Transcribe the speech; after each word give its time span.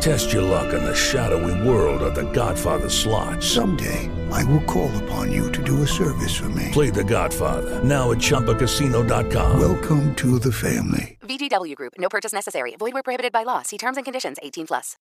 Test 0.00 0.32
your 0.32 0.42
luck 0.42 0.72
in 0.72 0.84
the 0.84 0.94
shadowy 0.94 1.68
world 1.68 2.02
of 2.02 2.14
The 2.14 2.30
Godfather 2.32 2.88
slot. 2.88 3.42
Someday, 3.42 4.08
I 4.30 4.44
will 4.44 4.62
call 4.64 4.90
upon 5.04 5.32
you 5.32 5.50
to 5.52 5.62
do 5.62 5.82
a 5.82 5.86
service 5.86 6.34
for 6.34 6.48
me. 6.50 6.70
Play 6.72 6.90
The 6.90 7.04
Godfather 7.04 7.82
now 7.82 8.12
at 8.12 8.18
ChumbaCasino.com. 8.18 9.58
Welcome 9.58 10.14
to 10.16 10.38
the 10.38 10.52
family. 10.52 11.18
VGW 11.22 11.74
Group. 11.74 11.94
No 11.98 12.08
purchase 12.08 12.32
necessary. 12.32 12.74
Void 12.78 12.92
where 12.92 13.02
prohibited 13.02 13.32
by 13.32 13.44
law. 13.44 13.62
See 13.62 13.78
terms 13.78 13.96
and 13.96 14.04
conditions. 14.04 14.36
18 14.42 14.66
plus. 14.66 14.96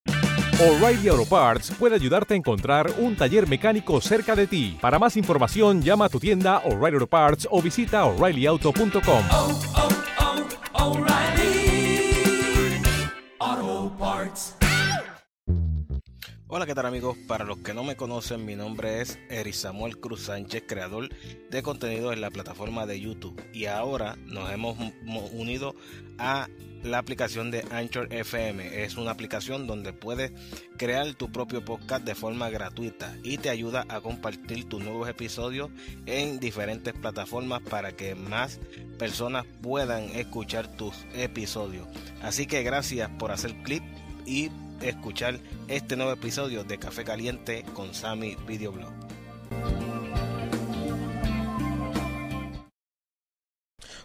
O'Reilly 0.61 1.09
Auto 1.09 1.25
Parts 1.25 1.71
puede 1.71 1.95
ayudarte 1.95 2.33
a 2.33 2.37
encontrar 2.37 2.89
un 2.97 3.17
taller 3.17 3.45
mecánico 3.47 3.99
cerca 3.99 4.37
de 4.37 4.47
ti. 4.47 4.77
Para 4.79 4.97
más 4.97 5.17
información, 5.17 5.81
llama 5.81 6.05
a 6.05 6.09
tu 6.09 6.19
tienda 6.19 6.59
O'Reilly 6.59 6.95
Auto 6.95 7.07
Parts 7.07 7.47
o 7.51 7.61
visita 7.61 8.05
oreillyauto.com. 8.05 10.04
Hola, 16.47 16.67
¿qué 16.67 16.75
tal 16.75 16.85
amigos? 16.85 17.17
Para 17.27 17.43
los 17.43 17.57
que 17.59 17.73
no 17.73 17.83
me 17.83 17.95
conocen, 17.95 18.45
mi 18.45 18.55
nombre 18.55 19.01
es 19.01 19.17
Eri 19.29 19.51
Samuel 19.51 19.97
Cruz 19.99 20.21
Sánchez, 20.25 20.63
creador 20.67 21.09
de 21.49 21.63
contenido 21.63 22.13
en 22.13 22.21
la 22.21 22.29
plataforma 22.29 22.85
de 22.85 22.99
YouTube. 22.99 23.41
Y 23.51 23.65
ahora 23.65 24.15
nos 24.27 24.51
hemos 24.51 24.77
mo- 25.03 25.25
unido 25.33 25.75
a 26.19 26.47
la 26.83 26.99
aplicación 26.99 27.49
de 27.49 27.65
Anchor 27.71 28.13
FM. 28.13 28.83
Es 28.83 28.95
una 28.95 29.09
aplicación 29.09 29.65
donde 29.65 29.91
puedes 29.91 30.33
crear 30.77 31.15
tu 31.15 31.31
propio 31.31 31.65
podcast 31.65 32.05
de 32.05 32.13
forma 32.13 32.51
gratuita 32.51 33.17
y 33.23 33.39
te 33.39 33.49
ayuda 33.49 33.83
a 33.89 34.01
compartir 34.01 34.69
tus 34.69 34.83
nuevos 34.83 35.09
episodios 35.09 35.71
en 36.05 36.39
diferentes 36.39 36.93
plataformas 36.93 37.61
para 37.63 37.93
que 37.95 38.13
más 38.13 38.59
personas 38.99 39.45
puedan 39.63 40.03
escuchar 40.11 40.77
tus 40.77 40.93
episodios. 41.15 41.87
Así 42.21 42.45
que 42.45 42.61
gracias 42.61 43.09
por 43.17 43.31
hacer 43.31 43.55
clic 43.63 43.81
y 44.27 44.51
escuchar 44.81 45.39
este 45.67 45.95
nuevo 45.95 46.11
episodio 46.11 46.63
de 46.63 46.77
Café 46.77 47.03
Caliente 47.03 47.65
con 47.73 47.93
Sammy 47.93 48.35
Videoblog. 48.47 48.91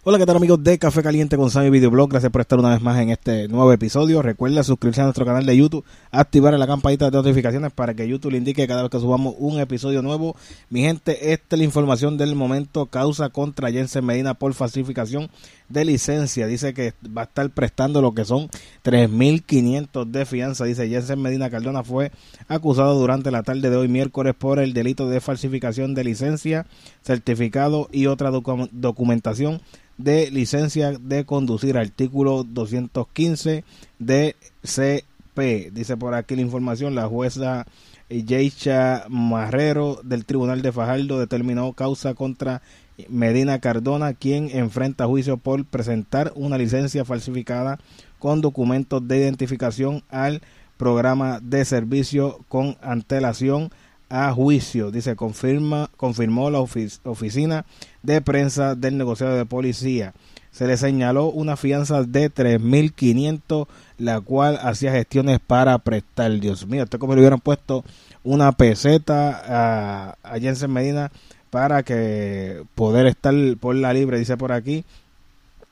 Hola, 0.02 0.16
¿qué 0.16 0.24
tal 0.24 0.36
amigos 0.36 0.64
de 0.64 0.78
Café 0.78 1.02
Caliente 1.02 1.36
con 1.36 1.50
Sammy 1.50 1.68
Videoblog? 1.68 2.08
Gracias 2.08 2.32
por 2.32 2.41
estar 2.41 2.58
una 2.58 2.70
vez 2.70 2.80
más 2.80 2.98
en 3.00 3.10
este 3.10 3.48
nuevo 3.48 3.70
episodio. 3.70 4.22
Recuerda 4.22 4.64
suscribirse 4.64 5.02
a 5.02 5.04
nuestro 5.04 5.26
canal 5.26 5.44
de 5.44 5.54
YouTube, 5.54 5.84
activar 6.10 6.58
la 6.58 6.66
campanita 6.66 7.10
de 7.10 7.18
notificaciones 7.18 7.70
para 7.70 7.92
que 7.92 8.08
YouTube 8.08 8.32
le 8.32 8.38
indique 8.38 8.66
cada 8.66 8.80
vez 8.80 8.91
que 8.91 8.98
subamos 8.98 9.34
un 9.36 9.60
episodio 9.60 10.00
nuevo. 10.00 10.36
Mi 10.70 10.80
gente, 10.80 11.34
esta 11.34 11.54
es 11.54 11.58
la 11.58 11.66
información 11.66 12.16
del 12.16 12.34
momento. 12.34 12.86
Causa 12.86 13.28
contra 13.28 13.70
Jensen 13.70 14.06
Medina 14.06 14.32
por 14.32 14.54
falsificación 14.54 15.28
de 15.70 15.84
licencia. 15.86 16.46
Dice 16.46 16.74
que 16.74 16.92
va 17.16 17.22
a 17.22 17.24
estar 17.24 17.48
prestando 17.50 18.02
lo 18.02 18.12
que 18.12 18.24
son 18.26 18.50
3.500 18.84 20.04
de 20.06 20.26
fianza. 20.26 20.64
Dice 20.64 20.88
Jensen 20.88 21.20
Medina 21.22 21.48
Cardona 21.50 21.82
fue 21.82 22.12
acusado 22.48 22.98
durante 22.98 23.30
la 23.30 23.42
tarde 23.42 23.70
de 23.70 23.76
hoy 23.76 23.88
miércoles 23.88 24.34
por 24.36 24.58
el 24.58 24.72
delito 24.74 25.08
de 25.08 25.20
falsificación 25.20 25.94
de 25.94 26.04
licencia, 26.04 26.66
certificado 27.02 27.88
y 27.92 28.06
otra 28.06 28.30
docu- 28.30 28.68
documentación 28.72 29.60
de 29.96 30.30
licencia 30.30 30.92
de 30.98 31.24
conducir, 31.24 31.76
artículo 31.78 32.44
215 32.44 33.64
de 33.98 34.36
CP. 34.62 35.70
Dice 35.72 35.96
por 35.96 36.14
aquí 36.14 36.36
la 36.36 36.42
información, 36.42 36.94
la 36.94 37.06
jueza 37.06 37.66
Yeisha 38.11 39.05
Marrero 39.08 40.00
del 40.03 40.25
Tribunal 40.25 40.62
de 40.62 40.72
Fajardo 40.72 41.19
determinó 41.19 41.72
causa 41.72 42.15
contra 42.15 42.60
Medina 43.09 43.60
Cardona, 43.60 44.12
quien 44.15 44.50
enfrenta 44.53 45.06
juicio 45.06 45.37
por 45.38 45.65
presentar 45.65 46.32
una 46.34 46.59
licencia 46.59 47.04
falsificada 47.04 47.78
con 48.19 48.41
documentos 48.41 49.06
de 49.09 49.19
identificación 49.19 50.03
al 50.10 50.43
programa 50.76 51.41
de 51.41 51.65
servicio 51.65 52.41
con 52.49 52.76
antelación 52.82 53.70
a 54.10 54.32
juicio. 54.32 54.91
Dice, 54.91 55.15
confirma, 55.16 55.88
confirmó 55.97 56.50
la 56.50 56.59
ofi- 56.59 56.99
oficina 57.04 57.65
de 58.03 58.20
prensa 58.20 58.75
del 58.75 58.99
negociado 58.99 59.37
de 59.37 59.47
policía. 59.47 60.12
Se 60.53 60.66
le 60.66 60.77
señaló 60.77 61.27
una 61.27 61.56
fianza 61.56 62.03
de 62.03 62.31
3.500, 62.33 63.66
la 63.99 64.21
cual 64.21 64.59
hacía 64.62 64.93
gestiones 64.93 65.38
para 65.47 65.78
prestar. 65.78 66.33
Dios 66.41 66.66
mío, 66.66 66.84
esto 66.84 66.99
como 66.99 67.15
le 67.15 67.21
hubieran 67.21 67.41
puesto 67.41 67.84
una 68.25 68.53
peseta 68.53 69.43
a, 69.47 70.16
a 70.22 70.38
Jensen 70.41 70.72
Medina 70.72 71.11
para 71.50 71.83
que 71.83 72.62
poder 72.75 73.06
estar 73.06 73.34
por 73.59 73.75
la 73.75 73.93
libre, 73.93 74.19
dice 74.19 74.37
por 74.37 74.53
aquí. 74.53 74.84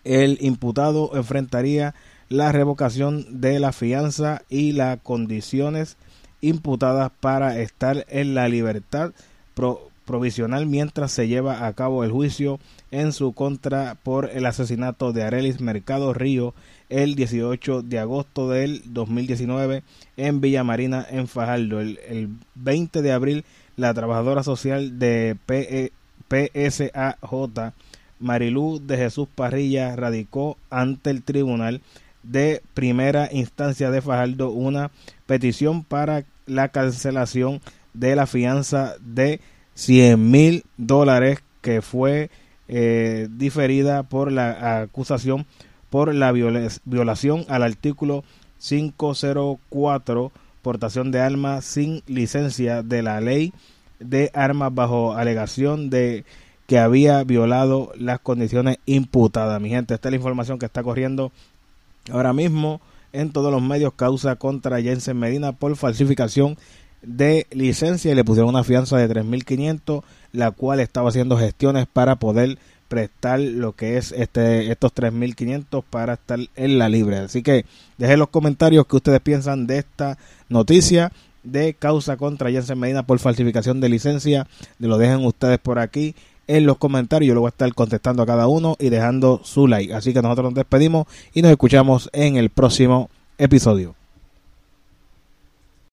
El 0.04 0.38
imputado 0.40 1.10
enfrentaría 1.14 1.94
la 2.28 2.52
revocación 2.52 3.40
de 3.40 3.58
la 3.58 3.72
fianza 3.72 4.42
y 4.48 4.72
las 4.72 4.98
condiciones 5.02 5.96
imputadas 6.40 7.10
para 7.20 7.58
estar 7.58 8.06
en 8.08 8.34
la 8.34 8.48
libertad 8.48 9.10
pro- 9.54 9.87
provisional 10.08 10.64
mientras 10.64 11.12
se 11.12 11.28
lleva 11.28 11.66
a 11.66 11.72
cabo 11.74 12.02
el 12.02 12.10
juicio 12.10 12.58
en 12.90 13.12
su 13.12 13.34
contra 13.34 13.94
por 14.02 14.30
el 14.30 14.46
asesinato 14.46 15.12
de 15.12 15.22
Arelis 15.22 15.60
Mercado 15.60 16.14
Río 16.14 16.54
el 16.88 17.14
18 17.14 17.82
de 17.82 17.98
agosto 17.98 18.48
del 18.48 18.82
2019 18.86 19.82
en 20.16 20.40
Villa 20.40 20.64
Marina 20.64 21.06
en 21.10 21.28
Fajardo. 21.28 21.80
El, 21.80 22.00
el 22.08 22.30
20 22.54 23.02
de 23.02 23.12
abril 23.12 23.44
la 23.76 23.92
trabajadora 23.92 24.42
social 24.42 24.98
de 24.98 25.36
PE 25.44 25.92
PSAJ 26.28 27.74
Marilú 28.18 28.80
de 28.84 28.96
Jesús 28.96 29.28
Parrilla 29.32 29.94
radicó 29.94 30.56
ante 30.70 31.10
el 31.10 31.22
tribunal 31.22 31.82
de 32.22 32.62
primera 32.72 33.28
instancia 33.30 33.90
de 33.90 34.00
Fajardo 34.00 34.50
una 34.50 34.90
petición 35.26 35.84
para 35.84 36.24
la 36.46 36.68
cancelación 36.70 37.60
de 37.92 38.16
la 38.16 38.26
fianza 38.26 38.94
de 39.00 39.40
100 39.78 40.30
mil 40.30 40.64
dólares 40.76 41.38
que 41.60 41.82
fue 41.82 42.30
eh, 42.66 43.28
diferida 43.30 44.02
por 44.02 44.32
la 44.32 44.80
acusación 44.80 45.46
por 45.88 46.12
la 46.12 46.32
viola- 46.32 46.68
violación 46.84 47.44
al 47.48 47.62
artículo 47.62 48.24
504 48.60 50.32
portación 50.62 51.10
de 51.12 51.20
armas 51.20 51.64
sin 51.64 52.02
licencia 52.06 52.82
de 52.82 53.02
la 53.02 53.20
ley 53.20 53.52
de 54.00 54.30
armas 54.34 54.74
bajo 54.74 55.14
alegación 55.14 55.90
de 55.90 56.24
que 56.66 56.78
había 56.78 57.22
violado 57.24 57.92
las 57.96 58.18
condiciones 58.18 58.76
imputadas. 58.84 59.60
Mi 59.60 59.70
gente, 59.70 59.94
esta 59.94 60.08
es 60.08 60.12
la 60.12 60.16
información 60.16 60.58
que 60.58 60.66
está 60.66 60.82
corriendo 60.82 61.32
ahora 62.12 62.32
mismo 62.32 62.80
en 63.12 63.30
todos 63.32 63.50
los 63.50 63.62
medios 63.62 63.94
causa 63.94 64.36
contra 64.36 64.82
Jensen 64.82 65.18
Medina 65.18 65.52
por 65.52 65.74
falsificación 65.76 66.58
de 67.02 67.46
licencia 67.50 68.12
y 68.12 68.14
le 68.14 68.24
pusieron 68.24 68.50
una 68.50 68.64
fianza 68.64 68.96
de 68.96 69.08
3.500 69.08 70.02
la 70.32 70.50
cual 70.50 70.80
estaba 70.80 71.08
haciendo 71.08 71.38
gestiones 71.38 71.86
para 71.90 72.16
poder 72.16 72.58
prestar 72.88 73.40
lo 73.40 73.72
que 73.72 73.96
es 73.96 74.12
este 74.12 74.70
estos 74.70 74.94
3.500 74.94 75.84
para 75.88 76.14
estar 76.14 76.38
en 76.56 76.78
la 76.78 76.88
libre 76.88 77.18
así 77.18 77.42
que 77.42 77.64
dejen 77.98 78.18
los 78.18 78.28
comentarios 78.28 78.86
que 78.86 78.96
ustedes 78.96 79.20
piensan 79.20 79.66
de 79.66 79.78
esta 79.78 80.18
noticia 80.48 81.12
de 81.42 81.74
causa 81.74 82.16
contra 82.16 82.50
Jensen 82.50 82.78
Medina 82.78 83.06
por 83.06 83.18
falsificación 83.18 83.80
de 83.80 83.88
licencia 83.88 84.46
lo 84.78 84.98
dejen 84.98 85.24
ustedes 85.24 85.58
por 85.58 85.78
aquí 85.78 86.14
en 86.48 86.66
los 86.66 86.78
comentarios. 86.78 87.28
Yo 87.28 87.34
lo 87.34 87.42
voy 87.42 87.48
a 87.48 87.50
estar 87.50 87.72
contestando 87.74 88.22
a 88.22 88.26
cada 88.26 88.48
uno 88.48 88.74
y 88.80 88.88
dejando 88.88 89.40
su 89.44 89.68
like. 89.68 89.94
Así 89.94 90.12
que 90.12 90.22
nosotros 90.22 90.46
nos 90.46 90.54
despedimos 90.54 91.06
y 91.32 91.42
nos 91.42 91.52
escuchamos 91.52 92.10
en 92.12 92.36
el 92.36 92.50
próximo 92.50 93.10
episodio. 93.36 93.97